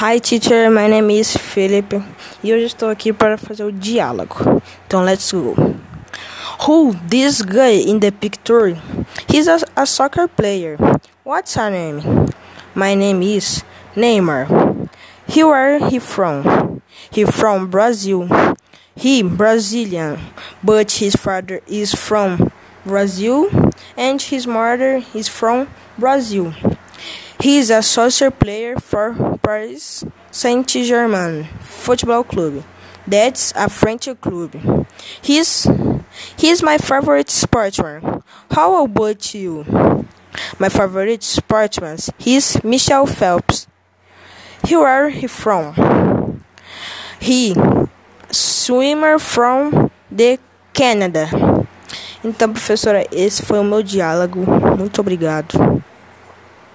[0.00, 2.02] Hi teacher, my name is Felipe
[2.42, 4.34] e hoje estou aqui para fazer o diálogo.
[4.86, 5.54] Então let's go.
[6.66, 8.78] Who this guy in the picture?
[9.30, 10.78] He's a, a soccer player.
[11.22, 12.00] What's her name?
[12.74, 13.62] My name is
[13.94, 14.48] Neymar.
[15.28, 16.80] He where he from?
[17.10, 18.26] He from Brazil.
[18.96, 20.18] He Brazilian,
[20.64, 22.50] but his father is from
[22.86, 23.50] Brazil
[23.98, 26.54] and his mother is from Brazil.
[27.40, 32.64] He is a soccer player for Paris Saint-Germain Football Club.
[33.06, 34.54] That's a French club.
[35.22, 35.66] He's
[36.36, 38.22] he's my favorite sportsman.
[38.50, 39.64] How about you?
[40.58, 43.66] My favorite sportsman is Michel Phelps.
[44.68, 46.44] Where are he from?
[47.18, 47.54] He
[48.30, 50.38] swimmer from the
[50.72, 51.28] Canada.
[52.22, 54.44] Então, professora, esse foi o meu diálogo.
[54.76, 55.82] Muito obrigado.